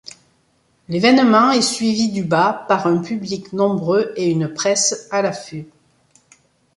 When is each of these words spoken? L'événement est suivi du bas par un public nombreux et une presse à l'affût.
L'événement 0.89 1.51
est 1.51 1.61
suivi 1.61 2.09
du 2.11 2.23
bas 2.23 2.65
par 2.67 2.87
un 2.87 3.03
public 3.03 3.53
nombreux 3.53 4.11
et 4.15 4.31
une 4.31 4.51
presse 4.51 5.07
à 5.11 5.21
l'affût. 5.21 5.67